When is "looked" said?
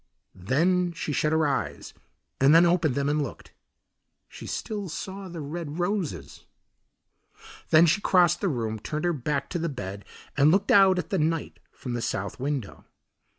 3.21-3.53, 10.49-10.71